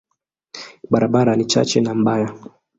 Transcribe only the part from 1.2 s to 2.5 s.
ni chache na mbaya.